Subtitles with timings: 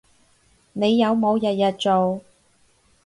[0.73, 2.21] 你有冇日日做